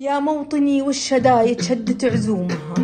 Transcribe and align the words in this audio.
يا 0.00 0.18
موطني 0.18 0.82
والشدايد 0.82 1.60
شدت 1.60 2.04
عزومها. 2.04 2.74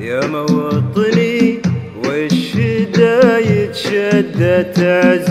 يا 0.00 0.26
موطني 0.26 1.62
والشدايد 2.04 3.74
شدت 3.74 4.78
عزومها. 4.78 5.23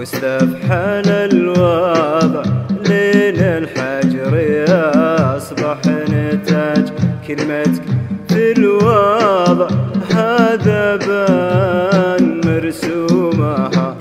واستفحل 0.00 1.08
الوضع 1.08 2.42
لين 2.88 3.40
الحجر 3.40 4.32
يصبح 4.40 5.78
نتاج 5.86 6.92
كلمتك 7.28 7.82
في 8.28 8.52
الوضع. 8.52 9.68
هذا 10.14 10.96
بان 10.96 12.40
مرسومها 12.44 13.96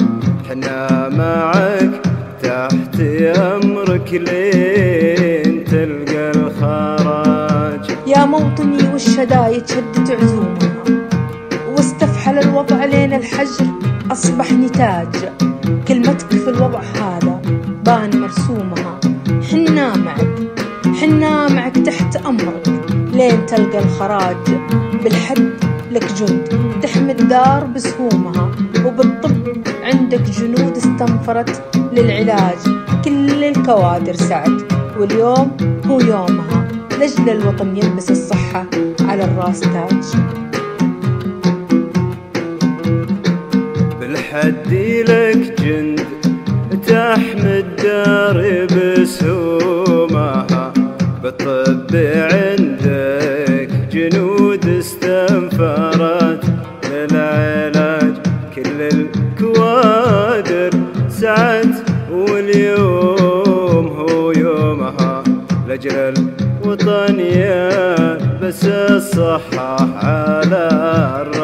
حنا 0.49 1.09
معك 1.09 2.01
تحت 2.43 2.99
أمرك 3.37 4.13
لين 4.13 5.63
تلقى 5.63 6.31
الخراج. 6.31 7.91
يا 8.07 8.25
موطني 8.25 8.93
والشدايد 8.93 9.67
شدت 9.67 10.11
عزومها؟ 10.11 11.07
واستفحل 11.67 12.39
الوضع 12.39 12.85
لين 12.85 13.13
الحجر 13.13 13.65
أصبح 14.11 14.51
نتاج. 14.51 15.31
كلمتك 15.87 16.31
في 16.31 16.49
الوضع 16.49 16.81
هذا 16.81 17.41
بان 17.85 18.21
مرسومها. 18.21 18.99
حنا 19.51 19.97
معك 19.97 20.27
حنا 21.01 21.47
معك 21.47 21.77
تحت 21.77 22.15
أمرك. 22.15 22.67
لين 23.13 23.45
تلقى 23.45 23.79
الخراج 23.79 24.37
بالحد 25.03 25.49
لك 25.91 26.13
جند. 26.13 26.79
تحمي 26.81 27.11
الدار 27.11 27.63
بسهومها 27.75 28.51
وبالطب 28.85 29.47
عندك 29.83 30.21
جنود 30.21 30.77
استنفرت 30.77 31.61
للعلاج. 31.93 32.57
كل 33.05 33.43
الكوادر 33.43 34.13
سعد 34.13 34.61
واليوم 34.99 35.57
هو 35.85 35.99
يومها. 35.99 36.67
لجل 36.99 37.29
الوطن 37.29 37.77
يلبس 37.77 38.11
الصحة 38.11 38.65
على 39.01 39.23
الراس 39.23 39.59
تاج. 39.59 40.03
بالحد 43.99 44.73
لك 45.07 45.58
جند 45.69 45.99
تحمي 46.87 47.59
الدار 47.59 48.37
بسهومها 48.73 50.73
بالطب 51.23 51.91
عندك 52.33 53.69
جنود 53.93 54.65
استنفرت. 54.67 56.43
للعلاج 56.91 58.13
كل 58.55 58.79
الكوادر 58.81 60.71
سعت 61.09 61.75
واليوم 62.11 63.87
هو 63.87 64.31
يومها. 64.31 65.23
لجل 65.67 66.13
الوطن 66.65 67.19
يا 67.19 68.17
بس 68.41 68.65
الصحة 68.65 69.95
على 69.95 70.69
الرأس. 71.21 71.38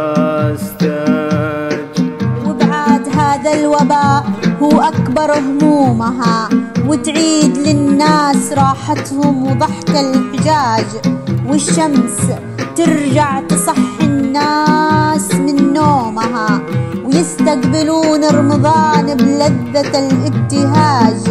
أكبر 5.25 5.39
همومها 5.39 6.49
وتعيد 6.87 7.57
للناس 7.57 8.53
راحتهم 8.53 9.43
وضحك 9.43 9.89
الحجاج. 9.89 10.85
والشمس 11.47 12.17
ترجع 12.75 13.41
تصحي 13.41 14.03
الناس 14.03 15.33
من 15.33 15.73
نومها 15.73 16.61
ويستقبلون 17.05 18.23
رمضان 18.23 19.05
بلذة 19.17 19.99
الابتهاج. 19.99 21.21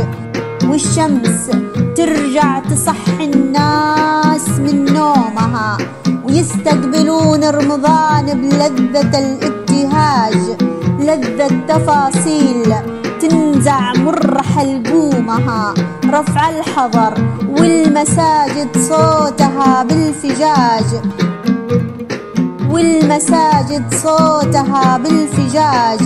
والشمس 0.68 1.50
ترجع 1.96 2.58
تصحي 2.58 3.24
الناس 3.24 4.48
من 4.48 4.84
نومها 4.84 5.78
ويستقبلون 6.24 7.44
رمضان 7.44 8.26
بلذة 8.26 9.18
الابتهاج. 9.18 10.56
لذة 11.00 11.48
تفاصيل 11.68 12.74
تنزع 13.54 13.92
مر 13.92 14.42
حلقومها 14.42 15.74
رفع 16.04 16.48
الحضر 16.48 17.14
والمساجد 17.48 18.78
صوتها 18.78 19.82
بالفجاج. 19.82 20.88
والمساجد 22.70 23.84
صوتها 23.94 24.98
بالفجاج. 24.98 26.00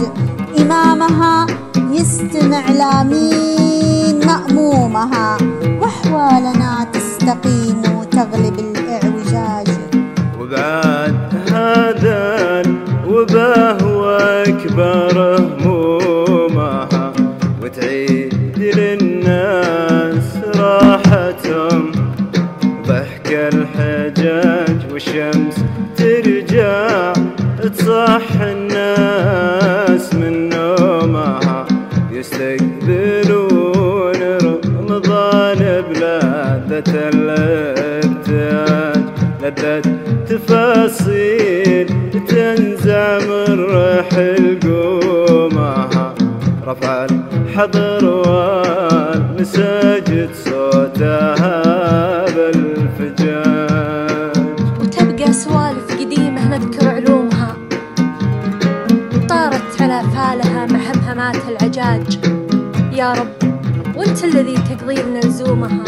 إمامها 0.59 1.47
يستمع 1.92 2.70
لامين 2.70 4.26
مأمومها. 4.26 5.36
وأحوالنا 5.80 6.86
تستقيم 6.92 7.82
وتغلب 7.97 8.59
الإعوجاج. 8.59 9.69
وبعد 10.41 11.16
هذا 11.53 12.62
الوباء 12.65 13.82
هو 13.82 14.04
أكبر 14.47 15.07
يستقبلون 32.18 34.16
رمضان 34.42 35.58
بلذة 35.88 36.92
الابتهاج 37.14 39.02
لذة 39.42 39.82
تفاصيل 40.28 41.86
تنزع 42.28 43.18
من 43.18 43.64
ريح 43.64 44.08
القومها 44.12 46.14
رفع 46.66 47.04
الحضر 47.04 48.04
والمساجد 49.24 50.28
صوتها 50.44 52.24
بالفجاج 52.24 53.38
يا 62.98 63.12
رب 63.12 63.28
وانت 63.97 64.25
الذي 64.25 64.54
تقضي 64.54 64.94
لنا 64.94 65.19
لزومها. 65.19 65.84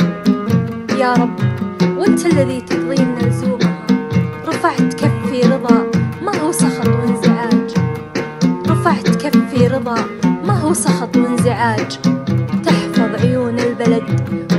يا 0.98 1.12
رب 1.12 1.40
وانت 1.98 2.26
الذي 2.26 2.60
تقضي 2.60 2.94
لنا 2.94 3.18
لزومها. 3.18 3.86
رفعت 4.48 4.94
كفي 4.94 5.40
رضا 5.42 5.90
ما 6.22 6.36
هو 6.40 6.52
سخط 6.52 6.88
وانزعاج. 6.88 7.74
رفعت 8.68 9.08
كفي 9.26 9.66
رضا 9.66 9.94
ما 10.44 10.60
هو 10.60 10.72
سخط 10.72 11.16
وانزعاج. 11.16 11.98
تحفظ 12.64 13.24
عيون 13.24 13.58
البلد 13.58 14.06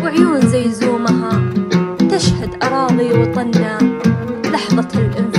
وعيون 0.04 0.42
زيزومها 0.42 1.42
تشهد 2.10 2.64
أراضي 2.64 3.14
وطننا 3.14 3.78
لحظة 4.54 4.88
الانفراج 5.00 5.31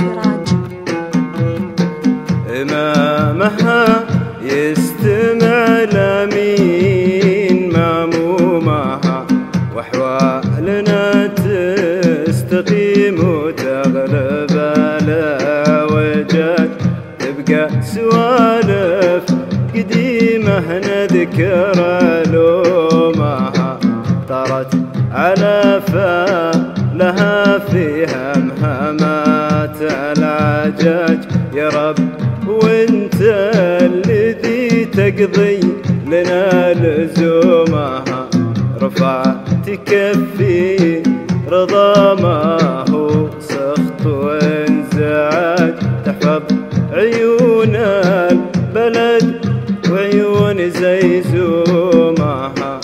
سوالف 17.83 19.23
قديمة 19.75 20.79
نذكر 20.87 21.81
علومها 21.81 23.79
طرت 24.29 24.73
على 25.11 25.81
فالها 25.87 27.59
في 27.59 28.05
همهمات 28.05 29.77
العجاج. 29.81 31.19
يا 31.55 31.69
رب 31.69 31.99
وانت 32.47 33.21
الذي 33.81 34.85
تقضي 34.85 35.59
لنا 36.07 36.73
لزومها 36.73 38.27
رفعت 38.81 39.69
كفي 39.69 41.03
رضا 41.51 42.13
ما 42.21 42.57
هو 42.89 43.29
سخط 43.39 44.07
عيون 46.93 47.75
البلد 47.75 49.45
وعيون 49.91 50.69
زيزومها 50.69 52.79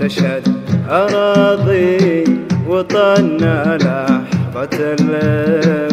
تشهد 0.00 0.48
أراضي 0.90 2.24
وطننا 2.68 3.78
لحظة 3.80 4.94
الليل 5.00 5.83